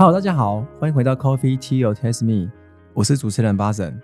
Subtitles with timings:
[0.00, 2.48] Hello，大家好，欢迎回到 Coffee Tea or Test Me，
[2.94, 4.00] 我是主持人巴神。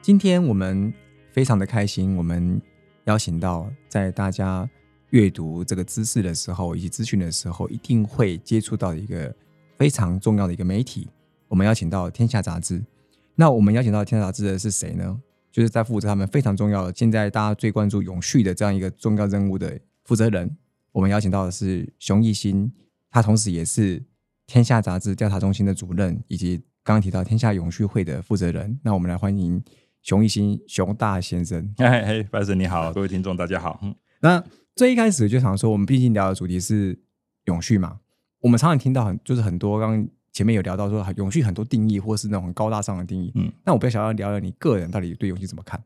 [0.00, 0.90] 今天我们
[1.32, 2.58] 非常的开心，我们
[3.04, 4.66] 邀请到在大家
[5.10, 9.36] 阅读这个知识的时候，以及资讯的时候，一定会接触到一个
[9.76, 11.10] 非常重要的一个媒体。
[11.48, 12.80] 我们邀请到《天下杂志》。
[13.34, 15.20] 那我们邀请到《天下杂志》的是谁呢？
[15.52, 20.56] 就是在负责他们非常重要的，现在大家最关注永续的这样一个重要任务的负责人。
[20.90, 22.72] 我们邀请到的是熊艺兴，
[23.10, 24.02] 他同时也是。
[24.46, 29.62] 天下杂志调查中心的主任，以及刚刚提到天下永续会的负责人，那我们来欢迎
[30.02, 31.74] 熊一新熊大先生。
[31.78, 33.80] 嘿嘿，白神你好，各位听众大家好。
[34.20, 34.42] 那
[34.76, 36.98] 最一开始就想说，我们毕竟聊的主题是
[37.44, 38.00] 永续嘛，
[38.40, 43.32] 我们常常听到很就是很多，刚刚前面有聊到说永续很多定义，或是那种很高大上的定义。
[43.34, 45.82] 嗯，那我比较想要聊聊你个人到底对永续怎么看？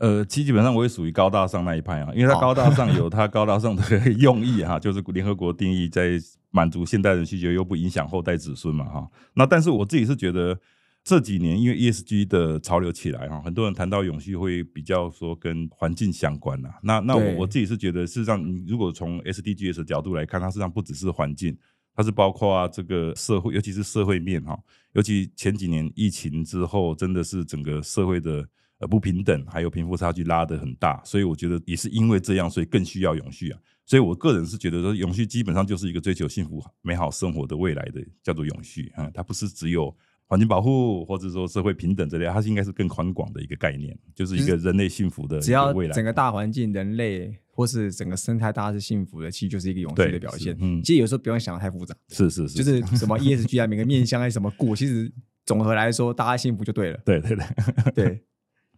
[0.00, 3.82] 呃，其实基本上我也属于高大上那一派啊，因为它高大上 有它高大上的
[4.18, 6.18] 用意哈，就是联合国定义在
[6.50, 9.06] 满足现代人需求又不影响后代子孙嘛哈。
[9.34, 10.58] 那但是我自己是觉得
[11.04, 16.70] 这几年因为 ESG 的潮流起来哈，很多人谈到永续会比较说跟环境相关呐。
[16.82, 21.54] 那那我我自己是觉得，事实上你如果从 SDGs 的角度来看，它实际上不只是环境，
[21.94, 24.58] 它是包括啊这个社会，尤其是社会面哈。
[24.94, 28.48] 尤其前几年疫情之后，真的是整个社会的。
[28.80, 33.60] 呃，不平等还有贫富差距拉得很大，所以我觉得也是因为这样，所以更需要永续啊。
[33.86, 39.94] 所以我个人是觉得说，永续基本上就是一个追求幸福美好生活的未来的叫做永续啊，它不是只有
[40.26, 45.74] 环境保护或者说社会平等这类，它是应该是更宽广的一个概念，就是一个人类幸福的只要。
[45.92, 50.56] 整个大环境、人类或是整个生态大家是幸福的，其实就是一个永续的表现。
[50.60, 55.12] 嗯，其实有时候不用想的太复杂，是是是，就是什么 ESG 啊，每个面向还是什么过，其实
[55.44, 57.00] 总和来说，大家幸福就对了。
[57.04, 58.24] 对对对对。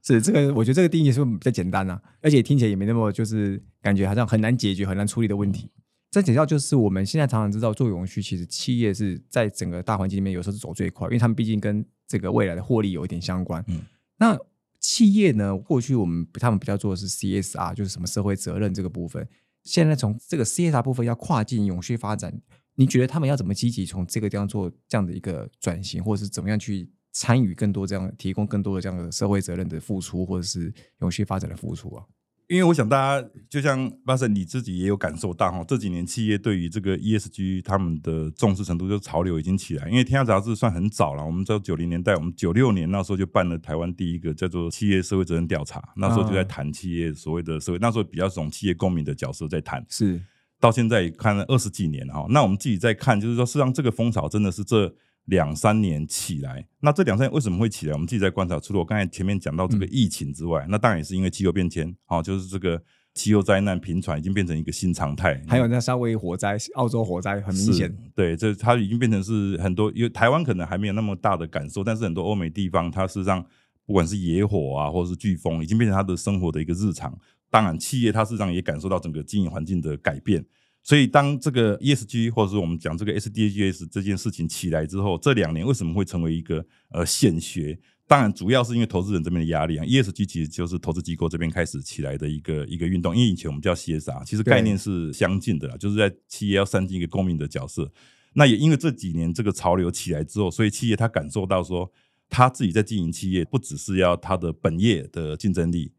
[0.03, 5.71] 是这个，我觉得这个定义是比较简单啊，而且听起来也没那么就是感觉好像很难解决、很难处理的问题。
[6.11, 13.65] 再简要就是我们现在常常知道做永续，其实企业是在整个大环境里面有时候是走最快，因为他们毕竟跟这个未来的获利有一点相关。
[13.69, 13.81] 嗯，
[14.19, 14.37] 那
[14.81, 19.27] 企业呢，过去我们他们比较做的是 CSR，就是什么社会责任这个部分。
[19.63, 22.43] 现在从这个 CSR 部分要跨境永续发展，
[22.75, 26.91] 你觉得他们要怎么积极从这个地方做这样的一个转型，或者是怎么样去？
[27.13, 32.03] 参与更多这样，提供更多的这样的社会责任的付出，或者是永续发展的付出啊。
[32.49, 39.89] 因为我想大家就像巴神你自己也有感受到哈，这几年企业对于这个 ESG 他们的重视程度，就潮流已经起来。
[39.89, 49.83] 因为天下杂志算很早了，我们在九零年代，我们九六年那时候就办了台湾第一个叫做企业社会责任调查，那时候就在谈企业所谓的社会，那时候比较从企业公民的角色在谈。
[49.89, 50.21] 是
[50.61, 54.95] 到现在看了二十几年哈，那我们自己在看，就是说，实际上这个风潮真的是这。
[55.27, 57.93] 两三年起来，那这两三年为什么会起来？
[57.93, 62.83] 我们自己在观察，除了我刚才前面讲到这个疫情之外，那当然也是因为气候变迁，好，就是这个
[63.15, 65.41] 气候灾难频传已经变成一个新常态。
[65.47, 73.45] 还有那夏威夷火灾、澳洲火灾很明显，对，这它已经变成是很多，因为台湾可能还没有那么大的感受，但是很多欧美地方，它事实上
[73.87, 77.17] 不管是野火啊，或者是飓风，已经变成他的生活的一个日常。
[77.49, 80.45] 当然，企业它事实上也感受到整个经营环境的改变。
[80.85, 87.79] 所以，当这个 ESG 或者是我们讲这个 SDGs 这件事情起来之后，这两年为什么会成为一个呃显学？
[88.09, 89.85] 当然，主要是因为投资人这边的压力啊。
[89.85, 93.17] ESG 其实就是投资机构这边开始起来的一个一个运动。
[93.17, 97.91] 因为以前我们叫 CSR，其实概念是相近的啦，就是在企业要善尽一个公民的角色。
[98.35, 101.91] 那也因为这几年这个潮流起来之后，所以企业他感受到说，
[102.29, 105.93] 他自己在经营企业，不只是要他的本业的竞争力。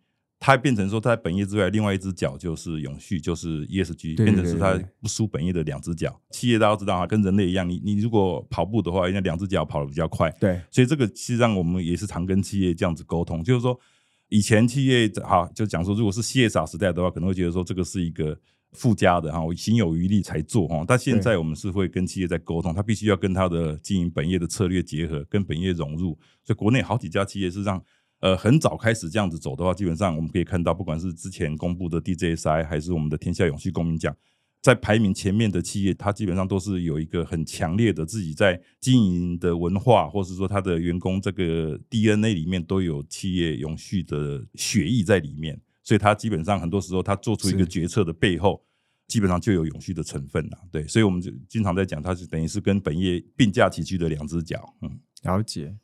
[0.45, 6.19] 它变成说，在本业之外，另外一只脚就是永续，就是 ESG，变成是它不输本业的两只脚。
[6.31, 10.29] 企业大家知道啊，跟人类一样，你你如果跑步的话，人家两只脚跑得比较快。
[10.41, 13.79] 对，所以这个实际上我们也是常跟企业这样子沟通，就是说，
[14.27, 18.37] 以前企业哈就讲说，如果是 CSR 时代的话，可能会觉得说这个是一个
[18.73, 20.83] 附加的哈，我心有余力才做哈。
[20.85, 26.19] 但现在我们是会跟企业在沟通，它必须要跟它的经营本业的策略结合，跟本业融入。
[26.43, 27.81] 所以国内好几家企业是让。
[28.23, 34.15] 呃，很早开始这样子走的话，基本上我们可以看到，不管是之前公布的 DJSI，还是我们的天下永续公民奖，
[34.61, 48.63] 在排名前面的企业，它基本上都是有一个很强烈的自己在经营的文化，或是说它的员工这个 DNA 里面都有企业永续的血液在里面，所以它基本上很多时候它做出一个决策的背后，
[49.05, 50.57] 基本上就有永续的成分了。
[50.71, 54.73] 对，所以我们就经常在讲，它是等于是跟本业并驾齐驱的两只脚。
[54.81, 55.75] 嗯，了解。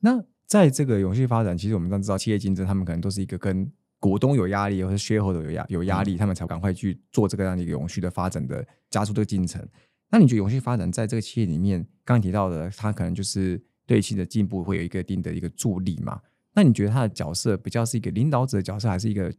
[0.00, 9.66] 那在这个永续发展，其实我们都知道，企业竞争，他们可能都是一个跟股东有压力，或者 shareholder 有压有压力，他们才赶快去做这个样的一个永续的发展的加速这个进程。
[10.10, 16.20] 那你觉得永续发展在这个企业里面，刚刚提到的，它可能就是对企业的进步会有一个一定的一个助力嘛？
[16.54, 19.32] 那你觉得它的角色比较是一个领导者的角色，还是一个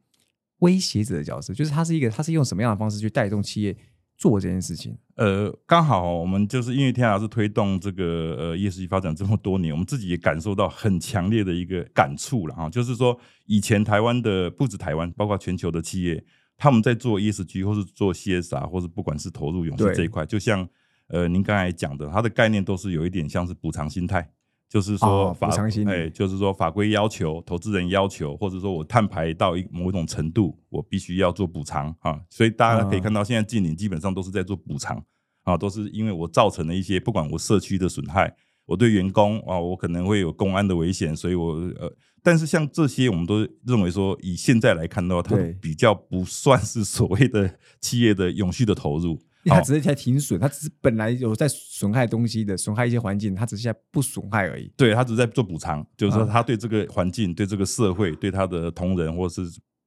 [0.60, 1.54] 威胁者的角色？
[1.54, 3.76] 就是它是一个，它是用什么样的方式去带动企业
[4.18, 4.98] 做这件事情？
[5.16, 16.24] 呃，刚好我们就是因为天涯是推动这个呃 ESG 发展这么多年，我们自己也感受到很强烈的一个感触了哈，就是说以前台湾的不止台湾，包括全球的企业，
[16.58, 20.68] 他们在做 ESG 或是做 CSR，或是不管是投入永续这一块，就像
[21.08, 24.30] 呃您刚才讲的，它的概念都是有一点像是补偿心态。
[24.70, 25.50] 就是说法，
[25.88, 32.20] 哎，就是说法规要求、投资人要求，或者说我碳排到一某种程度，我必须要做补偿啊。
[32.30, 35.02] 所以大家可以看到，现在近年基本上都是在做补偿
[35.44, 38.36] 啊，都是因为我造成了一些不管我社区的损害，
[38.66, 41.90] 我对员工啊，我可能会有公安的危险，所以我呃，
[42.22, 49.18] 但是像这些，我们都认为说，以现在来看的话，它比较不算是所谓的企业的永续的投入。
[49.48, 54.72] 它只是在停损，它只是本来有在损害东西的，损害一些环境，它只是在不损害而已。
[54.78, 59.42] 对，它只是在做补偿，就是说他对这个环境、对这个社会、对他的同仁或是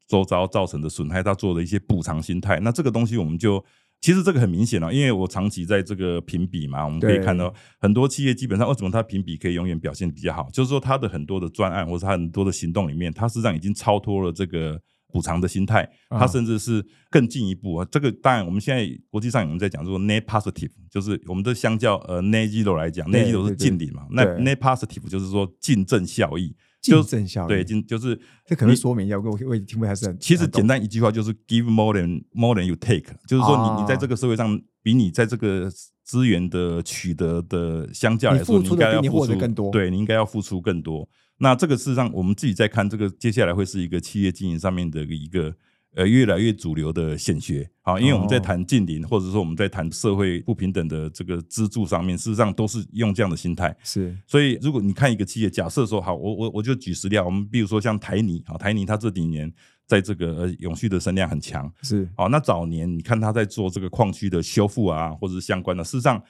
[0.09, 2.59] 周遭造成的损害，他做了一些补偿心态。
[2.61, 3.65] 那这个东西我们就
[4.01, 14.81] 其实这个很明显了，因为我长期在这个评比嘛，我们可以看到很多企业基本上为什么它评比可以永远表现比较好，就是说它的很多的专案或者它很多的行动里面，它实际上已经超脱了这个。
[15.13, 17.87] 补偿的心态，它甚至是更进一步啊。
[17.91, 24.07] 这个当然，我们现在国际上有人在讲说 net positive，就是我们的相较呃 net zero 来讲，net zero 是净零嘛。
[24.11, 30.19] 那 net positive 就是说净正效益，净正效益对，净就是这可能说明一下，我我听不还是很。
[30.19, 35.71] 其实简单一句话就是 give more than more than you take，就是说你你在这个社会上比你在这个
[36.05, 41.09] 资源的取得的相较来说，你应该要付出更多，对你应该要付出更多。
[41.43, 45.55] 那这个事实上，我们自己在看这个，接下来会是一个企业经营上面的一个
[45.95, 53.75] 呃越来越主流的显学啊，因为我们在谈近邻，或者说我们在谈社会不平等的这个资助上面，事实上都是用这样的心态。
[53.83, 59.51] 是，所以如果你看一个企业，假设说好，我我我就举实例，我们比如说像台泥啊，台泥它这几年
[59.87, 66.23] 在这个呃永续的声量很强，是，好，那早年你看它在做这个矿区的修复啊，或者是相关的，事实上。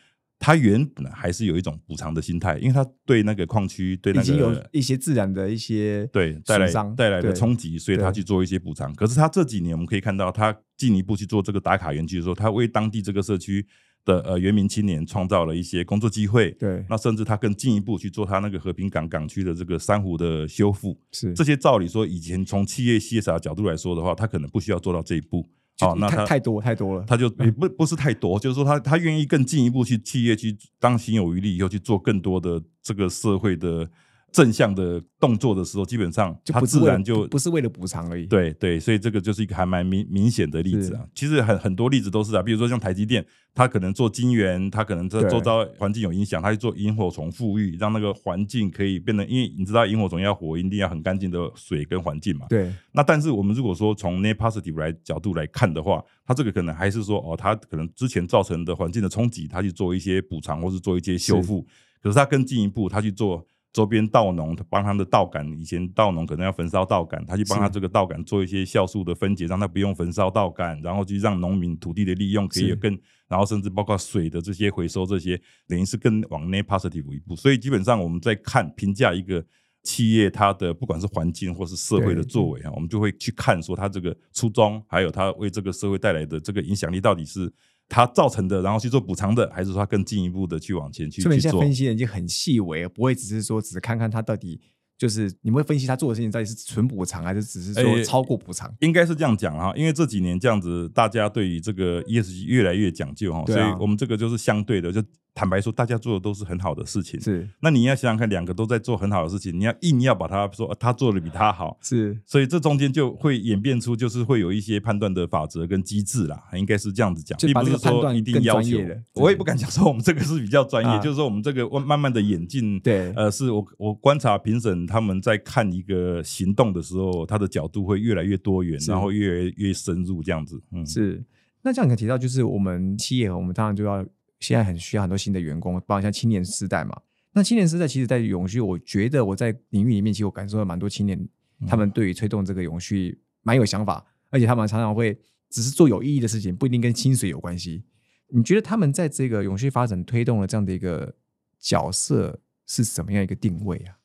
[0.43, 8.93] 它原本还是有一种补偿的心态，因为他对那个矿区对那个有一些自然的一些对带来带来的冲击，所以他去做一些补偿。
[8.95, 13.67] 可是他这几年我们可以看到，他进一步去做这个打卡园区的时候，他为当地这个社区
[14.07, 16.53] 的呃原民青年创造了一些工作机会。
[16.53, 20.99] 对，那甚至他更进一步去做他那个和平港港区的这个珊瑚的修复。
[21.13, 25.47] 是这些照理说，以前从企业 CSR 角度来说的话，他可能不需要做到这一步。
[25.81, 33.89] 哦，那他太多太多了，他就也不不是太多，就是说他他愿意更进一步去企业去当心有余力以后去做更多的这个社会的。
[34.33, 38.27] 正向的动作的时候，基本上它自然就不是为了补偿而已。
[38.27, 41.05] 对对，所以这个就是一个还蛮明明显的例子啊。
[41.15, 43.25] 其实很很多例子都是啊，比如说像台积电，
[43.55, 52.47] 它可能做晶圆，它可能在周遭环境有影响，它去做萤火虫富裕，让那个环境可以变得，因为你知道萤火虫要活，一定要很干净的水跟环境嘛。
[52.49, 52.73] 对。
[52.93, 61.67] 那但是我们如果说从 net positive 来角度来看的话，它这个可能还是说哦，它可能之前造成的环境的冲击，它去做一些补偿或是做一些修复。
[62.03, 63.45] 可是它更进一步，它去做。
[63.73, 77.37] 周边稻农，他帮他的稻杆，以前稻农可能要焚烧稻杆，他去帮他这个稻杆做一些酵素的分解，让他不用焚烧稻杆，然后就让农民土地的利用可以更，然后甚至包括水的这些回收，这些等于是更往 net positive 一步。
[77.37, 79.45] 所以基本上我们在看评价一个
[79.85, 87.53] 企业，它的不管是环境或是社会的作为啊，我们就会去看说它这个初衷，还有它为这个社会带来的这个影响力到底是。
[87.91, 91.33] 它造成的，然后去做补偿的，还是说更进一步的去往前去去做？
[91.39, 94.59] 现在分析的已经很细微，不会只是说只是看看它到底
[94.97, 98.75] 就是你们会分析他做的事情到底是纯补偿还是只是说超过补偿？
[98.81, 105.03] 应该是这样讲哈，因为这几年这样子，大家对于这个 ESG 越来越讲究哈，所以我们这个就是相对的就。
[105.35, 107.21] 坦白说，大家做的都是很好的事情。
[107.21, 118.79] 是，那你要想想看，两个都在做很好的事情，你要硬要把他说他做的比他好， 是，所以这中间就会演变出，就是会有一些判断的法则跟机制啦，应该是这样子讲，并不是说一定要求。
[119.15, 130.63] 我也不敢讲说我们这个是比较专业，就是说我们这个慢慢的演进，对，呃，是我我观察评审他们在看一个行动的时候，他的角度会越来越多元，然后越来越深入这样子。
[130.73, 131.25] 嗯，是。
[131.63, 134.05] 那这样可以提到，就是我们企业，我们当然就要。
[134.41, 137.01] 现在很需要很多新的员工，包括像青年时代嘛。
[137.33, 141.29] 那青年时代其实，在永续，我觉得我在领域里面，其实我感受到蛮多青年，
[141.67, 145.17] 他们对于推动这个永续蛮有想法，而且他们常常会
[145.49, 147.85] 只是做有意义的事情，不一定跟薪水有关系。
[148.29, 151.15] 你觉得他们在这个永续发展推动了这样的一个
[151.59, 153.97] 角色是什么样一个定位啊？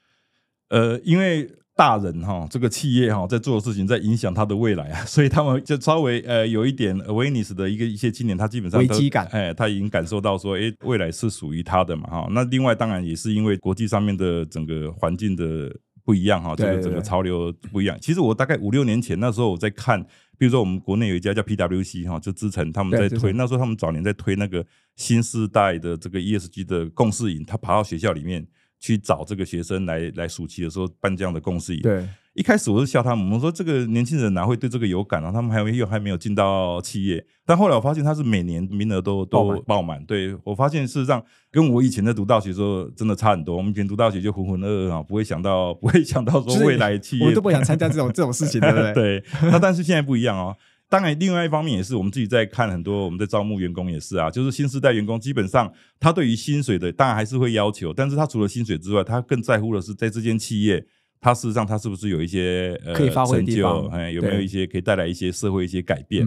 [0.69, 1.49] 呃，因为。
[1.75, 12.27] 大人哈，这个企业哈，在做的事情在影响他的未来啊， 所以他们就稍微呃有一点 awareness 的一个一些青年，他基本上危机感，哎，他已经感受到说，哎，未来是属于他的嘛哈。
[12.31, 15.69] 那另外当然也是因为国际上面的整个环境的
[16.05, 17.97] 不一样哈，这个整个潮流不一样。
[17.99, 20.01] 其实我大概五六年前那时候我在看
[20.37, 24.65] 比如说我们国内有一家叫 PWC 哈，就资诚他们在推，那时候他们早年在推那个
[24.95, 28.47] 新时代的这个 ESG 的共识营，他爬到学校里面
[28.85, 31.81] 去找这个学生来来暑期的时候办这样的共事营。
[31.81, 32.07] 对。
[32.35, 35.31] 一开始我是笑他们，我说这个年轻人哪会对这个有感啊？
[35.31, 40.03] 他们还又还没有进到企业，但后来我发现他是每年名额都都爆满。
[40.03, 43.55] 对我发现事实上跟我以前在读大学时候真的差很多。
[43.55, 48.93] 我们以前读大学就浑浑噩噩啊，不会想到不会想到说未来企业，我都不想参加这种这种事情，对不对？
[48.93, 49.23] 对。
[49.43, 50.53] 那但是现在不一样哦。
[50.87, 60.85] 当然，另外一方面也是我们自己在看很多我们在招募员工也是啊，就是新时代员工基本上他对于薪水的当然还是会要求，但是他除了薪水之外，他更在乎的是在这间企业。
[61.21, 63.87] 他事实上，他是不是有一些呃成就？
[63.87, 66.23] 哎，有没有一些可以带来一些社会一些改变？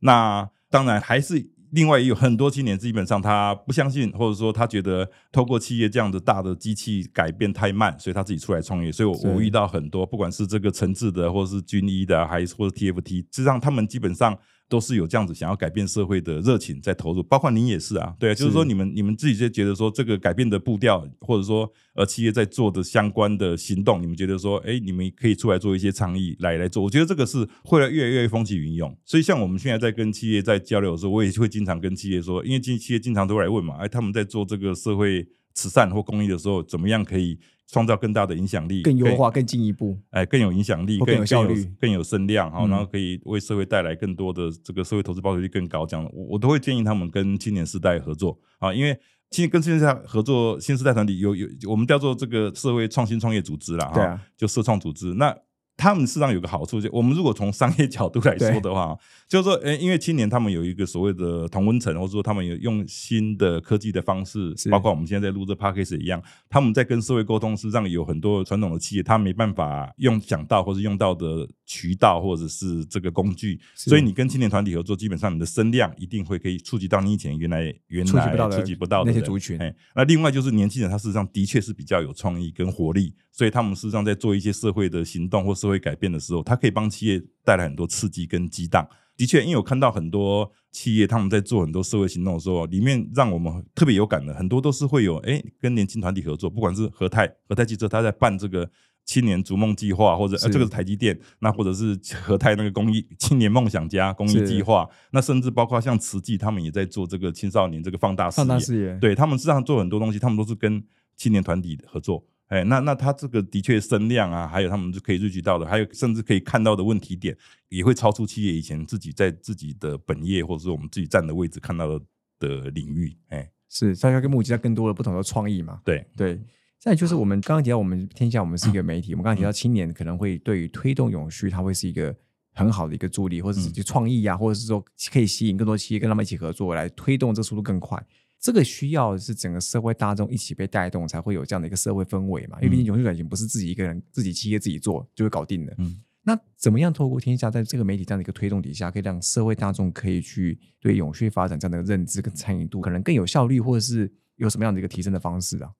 [0.00, 1.38] 那当然还是
[1.72, 8.90] 另外也有很多青年，基本上他不相信，或者说他觉得透过企业这样的大的机器改变太慢，所以他自己出来创业。
[8.90, 14.38] 所以，我我遇到很多，不管是这个陈志的，或者是军医的，还是或者 TFT，实际上他们基本上。
[14.70, 28.96] 都是有这样子想要改变社会的热情在投入，包括您也是啊，对啊，就是说你们你们自己就觉得说这个改变的步调，或者说呃企业在做的相关的行动，你们觉得说，哎，你们可以出来做一些倡议来来做，我觉得这个是会越来越风起云涌。
[29.04, 37.36] 所以像我们现在在跟企业在交流的时候，我也会经常跟企业说，因为企企业经常都来问嘛，哎，他们在做这个社会慈善或公益的时候，怎么样可以？
[37.70, 45.86] 创造更大的影响力，更优化、更进一步，哎，更有影响力，更有效率，更有声量，好，然后可以为社会带来更多的这个社会投资报酬率更高。
[45.86, 48.98] 这样，我我都会建议他们跟青年时代合作啊，因为
[49.30, 55.36] 青跟青年时代合作，新时代团体有有我们叫做这个社会创新创业组织啦哈，就社创组织那。
[55.80, 58.94] 他们事实上有个好处，就我们如果从商业角度来说的话，
[59.26, 78.18] 就是说，诶，因为青年他们有一个所谓的同温层，或者说他们有用新的科技的方式，包括我们现在在录这 p a c k a g e 一样，他们在跟社会沟通，事实上有很多传统的企业，他没办法用想到或者用到的渠道或者是这个工具，所以你跟青年团体合作，基本上你的声量一定会可以触及到你以前原来原来触
[78.62, 79.58] 及不到的那些族群。
[79.94, 83.14] 那另外就是年轻人，他事实上的确是比较有创意跟活力。
[83.32, 88.86] 所以他们事实上在做一些社会的行动或社会改变的时候，它可以帮企业带来很多刺激跟激荡。
[89.16, 98.70] 的确，因为我看到很多企业他们在做很多社会行动的时候，里面让我们特别有感的很多都是会有哎跟年轻团体合作，不管是和泰和泰汽车他在办这个
[99.04, 110.82] 青年逐梦计划，或者呃这个是台积电，那或者是 和泰那个公益青年梦想家公益计划，那甚至包括像慈济他们也在做这个青少年这个放大视野，对他们实际上做很多东西，他们都是跟
[111.14, 112.24] 青年团体合作。
[112.50, 117.36] 哎，那那他这个的确声量啊，还有他们就可以预计到的，还有甚至可以看到的问题点，
[117.68, 122.04] 也会超出企业以前自己在自己的本业或者是我们自己站的位置看到的
[122.40, 123.16] 的领域。
[123.28, 125.80] 哎，是，大家跟募集到更多的不同的创意嘛？
[125.84, 126.40] 对对。
[126.80, 132.12] 再就是我们刚刚提到，我们天下我们是一个媒体，我们刚刚提到青年可能会对于推动永续，它会是一个
[132.54, 138.02] 很好的一个助力，或者是就创意啊，或者是说可以吸引更多企业跟他们一起合作，来推动这速度更快。
[138.40, 142.56] 这个需要是整个社会大众一起被带动，才会有这样的一个社会氛围嘛？
[142.62, 145.74] 因为毕竟永续转型不是自己一个人、自己企业自己做就会搞定的。
[145.76, 155.70] 嗯，那怎么样透过天下在这个媒体这样的一个推动底下，可以让社会大众可以去对永续发展这样的认知跟参与度可能更有效率，或者是有什么样的一个提升的方式啊？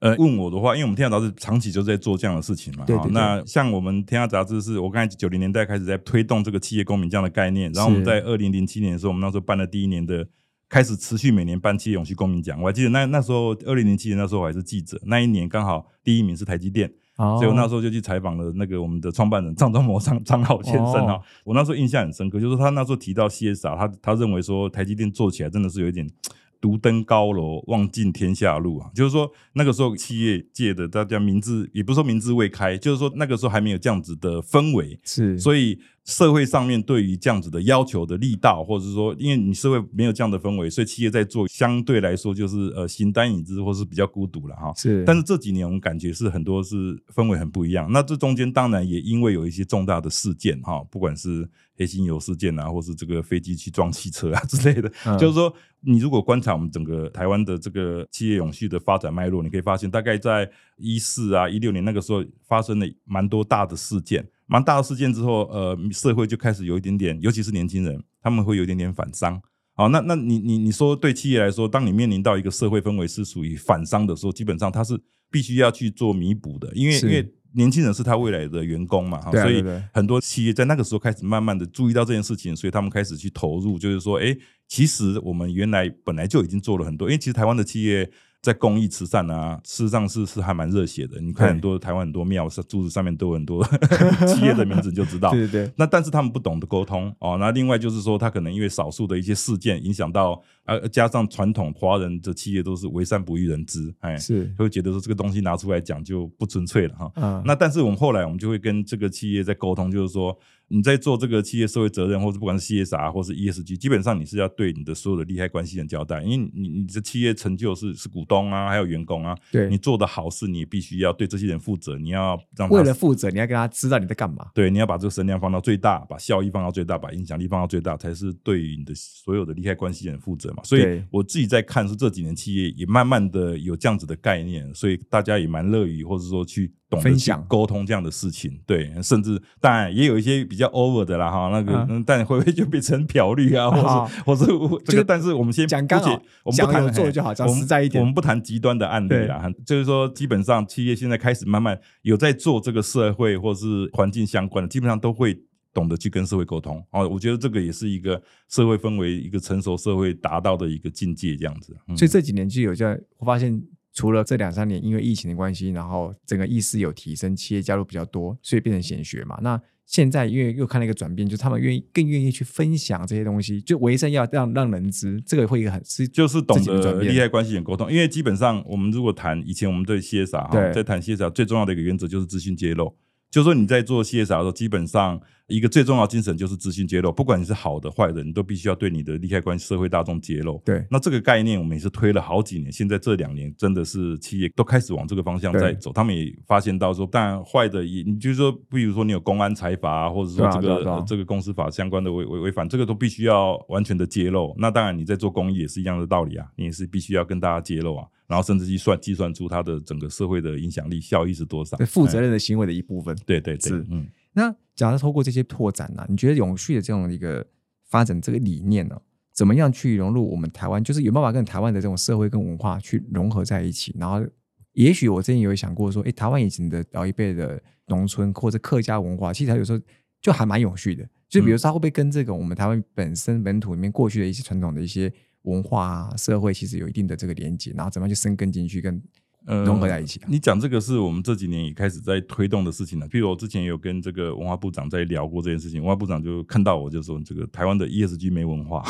[0.00, 2.84] 呃，问我的话，因为我们天下杂志长期就在做这样的事情嘛。
[2.86, 3.12] 对对。
[3.12, 10.26] 那像我们天下杂志是我刚才九零年代开始在推动这个企业公民这样的概念，然后我们在二零零七年的时候，我们那时候办了第一年的。
[10.70, 26.08] 开始持续每年办企业永续公民奖，我还记得那那时候二零零七年那时候我还是记者，那一年刚好第一名是台积电，所以我那时候就去采访了那个我们的创办人 张忠谋张张浩先生哈，我那时候印象很深刻，就是他那时候提到 CSR，他他认为说台积电做起来真的是有一点。
[26.60, 28.90] 独登高楼，望尽天下路啊！
[28.94, 44.72] 就是说，那个时候企业界的大家名字，也不是说名字未开，就是说那个时候还没有这样子的氛围，是，所以社会上面对于这样子的要求的力道，或者是说，因为你社会没有这样的氛围，所以企业在做相对来说就是呃形单影只，或是比较孤独了哈。
[44.74, 47.90] 是，但是这几年我们感觉是很多是氛围很不一样。
[47.92, 51.48] 那这中间当然也因为有一些重大的事件哈，不管是。
[51.76, 69.40] 黑心油事件啊，或是这个飞机去撞汽车啊之类的，就是说，你如果观察我们整个台湾的这个企业永续的发展脉络，你可以发现，大概在一四啊、一六年那个时候发生了蛮多大的事件，蛮大的事件之后，呃，社会就开始有一点点，尤其是年轻人，他们会有一点点反伤。
[69.74, 77.32] 好，那那你你你说对企业来说，当你面临到一个社会氛围是属于反伤的时候，基本上它是必须要去做弥补的，因为因为。
[77.52, 79.60] 年轻人是他未来的员工嘛，所以
[79.92, 84.32] 很多企业在那个时候开始慢慢的注意到这件事情，所以他们开始去投入，就是说，哎，
[84.68, 88.08] 其实我们原来本来就已经做了很多，因为其实台湾的企业
[88.42, 91.20] 在公益慈善啊，事实上是是还蛮热血的。
[91.20, 93.62] 你看很多台湾很多庙是柱子上面都有很多
[94.26, 95.30] 企业的名字，你就知道。
[95.32, 95.72] 对对对。
[95.76, 97.36] 那但是他们不懂得沟通哦。
[97.38, 107.12] 那另外就是说，他可能因为少数的一些事件影响到，呃，加上传统华人的企业都是为善不欲人知，哎，是会觉得说这个东西拿出来讲就不纯粹了哈。
[107.16, 110.34] 嗯那但是我们后来我们就会跟这个企业在沟通，就是说
[110.72, 124.46] 你在做这个企业社会责任，或者不管是 CSR 或是 ESG，基本上你是要对你的所有的利害关系人交代，因为你你的企业成就是是股东啊，还有员工啊，对你做的好事，你必须要对这些人负责，你要让他为了负责，你要跟他知道你在干嘛。
[124.54, 130.62] 对，你要把这个声量放到最大，把效益放到最大，把影响力放到最大，才是对于你的所有的利害关系人负责嘛。
[130.62, 138.60] 所以我自己在看，是这几年企业也慢慢的有这样子的概念，所以大家也蛮乐于，或者说去懂得去分享沟通这样的事情。
[138.66, 145.04] 对，甚至当然也有一些比较 over 的啦哈，那个、但会不会就变成嫖绿啊，好或是或是这就个？
[145.04, 146.10] 但是我们先讲刚好
[146.42, 155.38] 我们不谈做就好讲实在一点我们不谈极端的案例啦，就是说基本上企业现在开始慢慢有在做这个社会或是环境相关的，基本上都会
[155.72, 157.08] 懂得去跟社会沟通哦。
[157.08, 161.76] 我觉得这个也是一个社会氛围一个成熟社会达到的一个境界，这样子。
[161.86, 169.38] 嗯所以这几年就有在，我发现除了这两三年因为疫情的关系，然后整个意识有提升，企业加入比较多，所以变成显学嘛。
[169.42, 182.94] 那现在因为又看了一个转变，就是他们愿意更愿意去分享这些东西，就为生要让让人知，这个会很是就是懂得利害关系人沟通，因为基本上我们如果谈以前我们对 CSR 哈，对在谈 CSR 最重要的一个原则就是资讯揭露，
[183.28, 185.20] 就是说你在做 CSR 的时候，基本上
[185.50, 190.62] 一个最重要精神就是资讯揭露，不管你是好的坏的，你都必须要对你的利害关系社会大众揭露。
[190.64, 204.54] 对那这个概念我们也是推了好几年，现在这两年真的是企业都开始往这个方向在走，他们也发现到说，当然坏的也，你就是说，比如说你有公安财阀啊，或者说这个、啊啊呃这个公司法相关的违违违反，这个都必须要完全的揭露。
[204.56, 213.16] 那当然你在做公益也是一样的道理啊，你也是必须要跟大家揭露啊，然后甚至计算计算出它的整个社会的影响力效益是多少，对负责哎任的行为的一部分。
[213.26, 214.06] 对对对是，嗯。
[214.32, 217.46] 那假如透过这些拓展呢、你觉得永续的这种一个
[217.88, 219.00] 发展这个理念呢、
[219.32, 220.82] 怎么样去融入我们台湾？
[220.82, 223.94] 就是有办法跟台湾的这种社会跟文化去融合在一起？
[223.98, 224.24] 然后，
[224.72, 229.80] 也许我之前有想过说，诶，台湾以前的老一辈的农村或者客家文化，其实它有时候
[230.20, 231.06] 就还蛮永续的。
[231.28, 235.12] 就比如说，它会不会跟这个我们台湾本身本土里面过去的一些传统的一些
[235.42, 239.00] 文化啊、社会，其实有一定的这个连接，然后怎么样去深根进去，跟
[239.46, 243.08] 呃融合在一起啊你讲这个是我们这几年也开始在推动的事情了。
[243.08, 248.82] 譬如我之前有跟这个文化部长在聊过这件事情，文化部长就看到我就说，这个台湾的 ESG 没文化，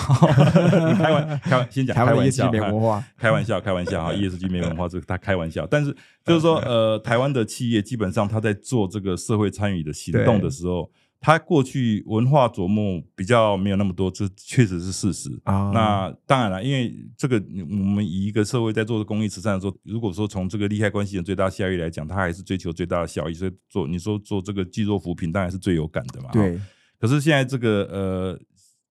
[0.98, 10.90] 开玩开玩先讲台湾的开玩笑文化开玩笑开玩笑哈， ESG 没文化这个他开玩笑，但是就是说呃，台湾的企业基本上他在做这个社会参与的行动的时候。
[11.20, 15.28] 他过去文化琢磨比较没有那么多，这确实是事实。
[15.44, 17.36] 啊那当然了，因为这个
[17.68, 26.30] 我们以一个社会在做的公益慈善的时候，如果说从这个利害关系人最大效益来讲，他还是追求最大的效益，所以做你说做这个济弱扶贫，当然是最有感的嘛。
[26.32, 26.58] 对
[26.98, 28.40] 可是现在这个呃，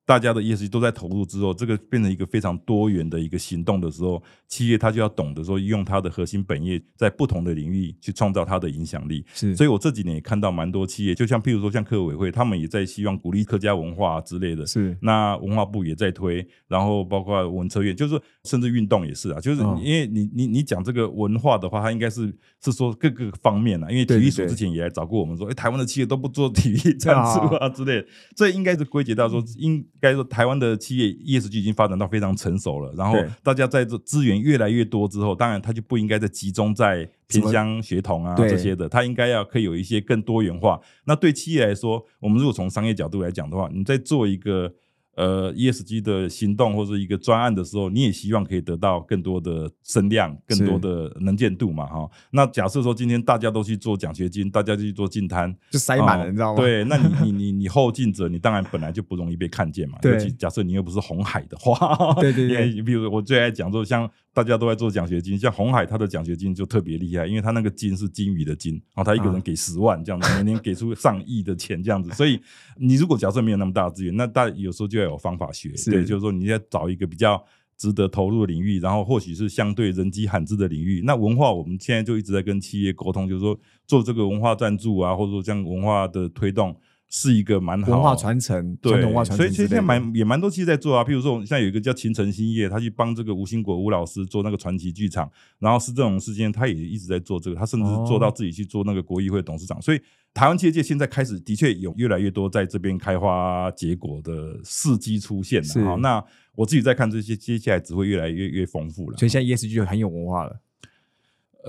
[0.10, 9.24] 大家的 ESG 都在投入之后，这个变成一个非常多元的一个行动的时候，企业它就要懂得说，用它的核心本业，在不同的领域去创造它的影响力。
[9.36, 14.66] 是，所以我这几年也看到蛮多企业，就像譬如说像客委会，他们也在希望鼓励客家文化之类的。
[14.66, 14.98] 是。
[15.00, 29.30] 那文化部也在推，然后包括文策院，就是说甚至运动也是啊，就是嗯因为你你你讲这个文化的话，它应该是是说各个方面啊，因为体育署之前也来找过我们说，哎，台湾的企业都不做体育赞助啊之类的，这应该是归结到嗯。
[29.30, 40.80] 说，应该说台湾的企业 ESG 已经发展到非常成熟了，然后大家在这资源越来越多之后，当然它就不应该再集中在偏乡学童啊这些的，它应该要可以有一些更多元化。
[41.06, 44.74] 那对企业来说，我们如果从商业角度来讲的话，你在做一个
[45.20, 52.10] 呃 ESG 的行动或者一个专案的时候，你也希望可以得到更多的声量、更多的能见度嘛，哈。
[52.32, 56.62] 那假设说今天大家都去做奖学金，大家就去做净摊，就塞满了，哦你知道吗？
[56.62, 59.98] 对，那你 你你你后进者，你当然本来就不容易被看见嘛。
[60.02, 64.10] 对尤其假设你又不是红海的话，对 对对比如我最爱讲说，像
[64.42, 72.10] 大家都在做奖学金，像红海他的奖学金就特别厉害，因为他那个金是金鱼的金，然后他一个人啊给十万这样子， 每年给出上亿的钱这样子。
[72.12, 72.40] 所以
[72.78, 77.44] 你如果假设没有那么大的资源，那大有时候就要有方法学，是对，就是说你要找一个比较。
[77.78, 81.02] 值得投入的领域，然后或许是相对人迹罕至的领域。
[81.06, 86.76] 那文化，我们现在就一直在跟企业沟通，就是说做这个文化赞助啊，或者说像文化的推动，
[87.10, 89.82] 是一个蛮好文化传承，传对统文化，传承所以其实现在。
[89.82, 100.00] 蛮也蛮多企业在做啊，譬如说我们现在有一个叫秦城兴业，他去帮这个吴兴国吴老师做那个传奇剧场，然后是这种事件，他也一直在做这个，他甚至哦做到自己去做那个国议会董事长，所以
[100.34, 105.98] 台湾企业界现在开始的确有越来越多在这边开花结果的事迹出现了好。
[105.98, 109.18] 那我自己在看这些，接下来只会越来越越丰富了。
[109.18, 110.62] 所以现在 ESG 就很有文化了。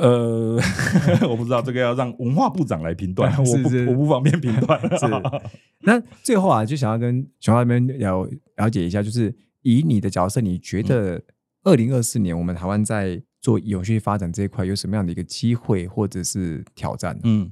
[0.00, 0.58] 呃，
[1.28, 4.80] 我不知道这个要让文化部长来评断， 我不我不方便评断。
[4.98, 5.06] 是
[5.80, 11.22] 那最后啊，就想要跟熊浩那边了了解一下，就是以你的角色，你觉嗯得
[11.64, 17.18] 二零二四年我们台湾在做永续发展这一块有什么样的一个机会或者是挑战？
[17.24, 17.50] 嗯，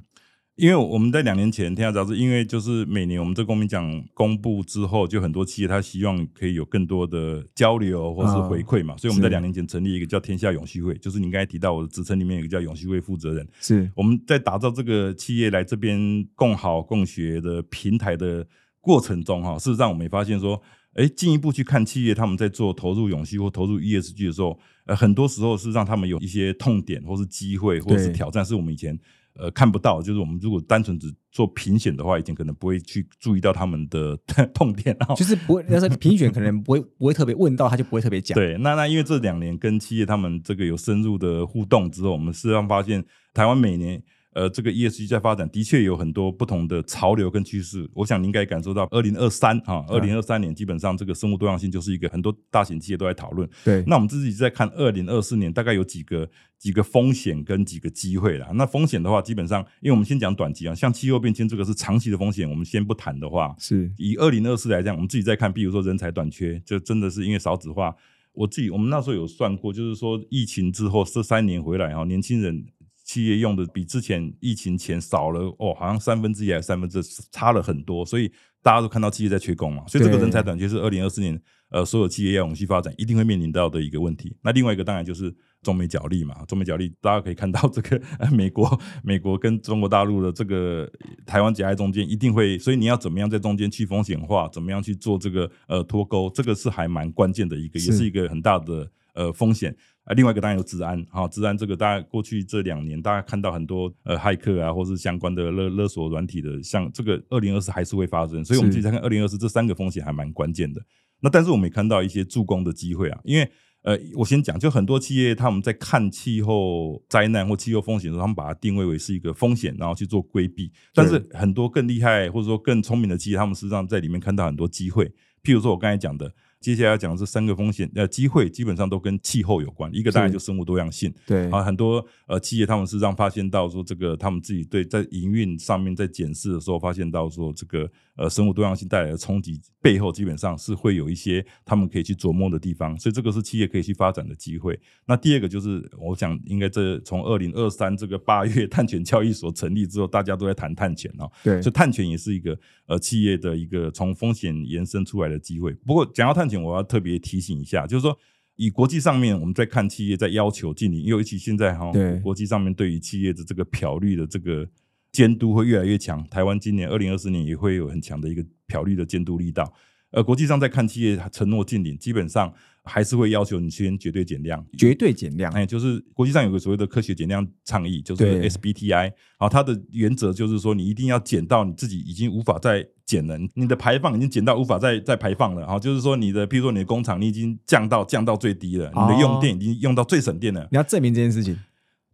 [0.59, 13.89] 因为我们在两年前天下杂志，因为就是每年我们这公民奖公布之后，就很多企业他希望可以有更多的交流或是回馈嘛，所以我们在是两年前成立一个叫天下永续会，就是你刚才提到我的职称里面有一个叫永续会负责人，是。
[13.95, 18.45] 我们在打造这个企业来这边共好共学的平台的
[18.81, 20.61] 过程中，哈，事实上我们也发现说，
[20.95, 28.99] 哎，进一步去看企业他们在做投入永续或投入 ESG 的时候，呃，很多时候是让他们有一些痛点或是机会或是挑战，是我们以前
[29.39, 30.01] 呃看不到。
[30.01, 34.17] 就是我们如果单纯只做评选的话，以前可能不会去注意到他们的
[34.53, 35.15] 痛点啊。
[35.15, 38.35] 就是不会，但是评选可能不会不会特别问到，他就不会特别讲。
[38.35, 44.01] 对，那那因为这两年跟企业他们这个有深入的互动之后，我们事实上发现台湾每年
[44.33, 47.89] 呃这个 ESG 在发展，的确有很多不同的潮流跟趋势。
[47.93, 53.49] 我想你应该感受到，二零二三啊，二零二三年基本上这个生物多样性就是一个很多大型企业都在讨论。
[53.63, 58.49] 对那我们自己在看二零二四年，大概有几个几个风险跟几个机会啦。
[58.53, 67.95] 那风险的话，基本上因为我们先讲短期啊，像气候变迁这个是长期的风险，我们先不谈的话，是以二零二四来讲，我们自己在看，比如说人才短缺，就真的是因为少子化。
[68.33, 72.63] 我自己我们那时候有算过，就是说疫情之后这三年回来哈，年轻人
[73.09, 81.41] 企业用的比之前疫情前少了哦，好像三分之一还是三分之差了很多，所以大家都看到企业在缺工嘛，所以这个人才短缺是二零二四年
[81.71, 84.37] 呃所有企业要永续发展一定会面临到的一个问题。
[84.43, 90.87] 那另外一个当然就是中美角力嘛，中美角力大家可以看到这个呃 美国美国跟中国大陆的这个
[91.25, 98.87] 台湾夹在中间，一定会，所以你要怎么样在中间去风险化，怎么样去做这个呃脱钩，这个是还蛮关键的一个，也是是一个很大的
[99.19, 99.75] 呃风险。
[100.05, 110.81] 啊，另外一个当然有治安，哈、治安这个大家过去这两年，大家看到很多呃骇客啊，或是相关的勒勒索软体的，像这个二零二四还是会发生，所以我们是自己在看二零二四这三个风险还蛮关键的。
[111.19, 113.51] 那但是我们也看到一些助攻的机会啊，因为
[113.81, 120.71] 呃，我先讲，就很多企业他们在看气候灾难或气候风险的时候，他们把它定位为是一个风险，然后去做规避。
[120.93, 125.05] 但是很多更厉害或者说更聪明的企业，他们实际上在里面看到很多机会。
[125.41, 129.89] 譬如说我刚才讲的，接下来要讲的这三个风险呃机会，基本上都跟气候有关。
[129.93, 144.77] 一个当然是就生物多样性，对啊，很多呃企业他们是让发现到说，这个他们自己对在营运上面在检视的时候，发现到说这个呃生物多样性带来的冲击背后，基本上是会有一些他们可以去琢磨的地方，所以这个是企业可以去发展的机会。
[145.05, 155.73] 那第二个就是，我想应该这从二零二三这个八月碳权交易所成立之后，大家都在谈碳权哦，对所以碳权也是一个呃企业的一个从风险延伸出来的机会。
[155.85, 158.17] 不过讲到碳权，我要特别提醒一下，就是说。
[158.61, 164.67] 以国际上面我们在看企业在要求禁令，尤其现在哈对国际上面对于企业的这个漂绿的这个
[165.13, 166.21] 监督会越来越强。
[166.27, 169.73] 台湾今年二零二四年也会有很强的一个漂绿的监督力道。
[170.11, 191.57] 呃，国际上在看企业承诺禁令，基本上还是会要求你先绝对减量，绝对减量，哎，就是国际上有个所谓的科学减量倡议，就是 SBTI，啊，它的原则就是说，你一定要减到你自己已经无法再减了，你的排放已经减到无法再再排放了，啊，就是说你的，譬如说你的工厂，你已经降到降到最低了，你的用电已经用到最省电了，你要证明这件事情。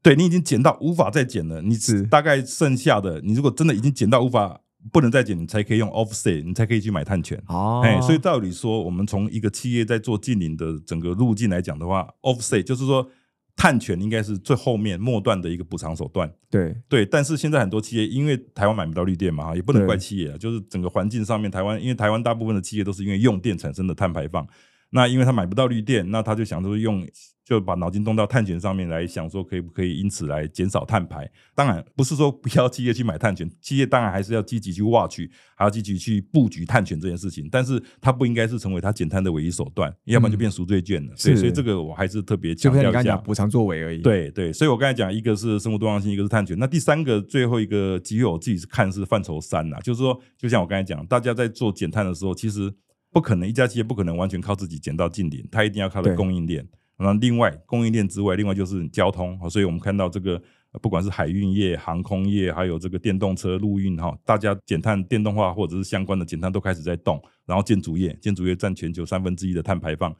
[0.02, 7.42] 对你已经减到无法再减了，你只大概剩下的，你如果真的已经减到无法不能再减，你才可以用 offset，你才可以去买碳权。
[7.48, 13.10] 哦哎，所以道理说，我们从一个企业在做近邻的整个路径来讲的话，offset 就是说
[13.56, 16.32] 碳权应该是最后面末段的一个补偿手段。
[16.50, 24.46] 对对，但是现在很多企业因为台湾买不到绿电嘛，哈也不能怪企业啊，就是整个环境上面，台湾因为台湾大部分的企业都是因为用电产生的碳排放，
[24.92, 27.06] 那因为他买不到绿电，那他就想说用
[27.44, 31.30] 就把脑筋动到碳权上面来想说可以不可以因此来减少碳排。
[31.54, 41.14] 当然不是说不要企业去买碳权，企业当然还是要积极去挖取，还要积极去布局碳权这件事情，但是它不应该是成为它减碳的唯一手段，要不然就变赎罪券了。
[41.16, 42.90] 所以是所以这个我还是特别强调一下。
[42.90, 46.58] 你刚才讲补偿作为而已。，对对，所以我刚才讲，一个是生物多样性，一个是碳权。
[46.58, 52.74] 那第三个最后一个机会，我自己是看是范畴三呐，就是说，就像我刚才讲，大家在做减碳的时候，其实
[53.16, 56.68] 不可能一家企业不可能完全靠自己减到近零，它一定要靠的供应链。
[56.98, 59.40] 然后另外供应链之外，另外就是交通。
[59.50, 60.42] 所以我们看到这个
[60.82, 67.18] 不管是海运业、航空业，还有这个电动车、陆运哈，大家减碳电动化或者是相关的减碳都开始在动。
[67.46, 70.14] 然后建筑业，建筑业占全球三分之一的碳排放，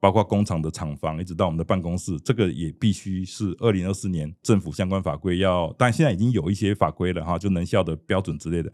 [0.00, 8.72] 包括工厂的厂房，一直到我们的办公室，这个也必须是二零二四年政府相关法规要，但现在已经有一些法规了哈，就能效的标准之类的。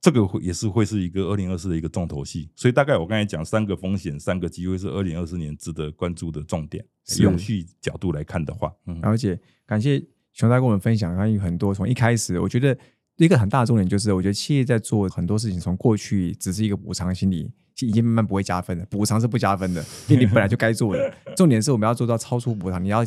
[0.00, 6.82] 这个会也是会是一个二零二四的一个重头戏，所以大概我刚才讲三个风险、三个机会是二零二四年值得关注的重点。
[7.18, 12.76] 永续角度来看的话，嗯，了解，感谢熊大跟我们分享，关于很多从一开始，我觉得
[13.16, 17.50] 一个很大的重点就是，我觉得企业在做很多事情，从过去只是一个补偿心理，
[17.82, 18.86] 已经慢慢不会加分了。
[18.86, 21.12] 补偿是不加分的，因为你本来就该做的。
[21.36, 23.04] 重点是我们要做到超出补偿， 你要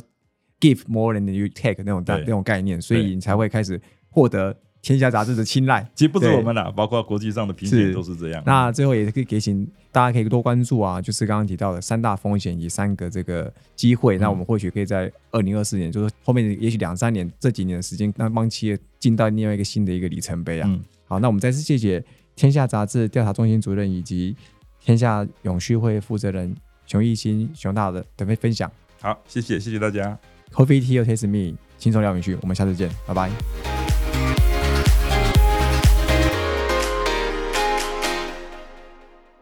[0.59, 4.55] give more than you take 那种大那种概念，所以你才会开始获得。
[4.83, 8.43] 天下杂志的青睐，其实不止我们啦，包括国际上的评选都是这样。
[8.45, 14.17] 那最后也可以给请大家可以多关注啊，就是刚刚提到的三大风险以三个这个机会。
[14.17, 20.69] 那我们或许可以在二零二四年，就是后面也许两三年这几年的时间，那帮企业进到另外一个新的一个里程碑啊。
[21.05, 22.03] 好，那我们再次谢谢
[22.35, 24.35] 天下杂志调查中心主任以及
[24.81, 26.53] 天下永续会负责人
[26.85, 28.69] 熊艺兴熊大的的分享。
[28.99, 30.19] 好，谢谢谢谢大家。
[30.51, 33.82] Coffee Tea Taste Me，轻松聊永续，我们下次见，拜拜。